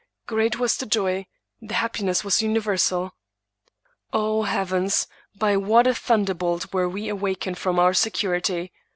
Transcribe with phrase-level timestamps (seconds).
[0.25, 1.27] Great was the joy;
[1.61, 3.13] the happiness was universal.
[4.11, 5.05] O heavens!
[5.35, 8.71] by what a thunderbolt were we awakened from our security!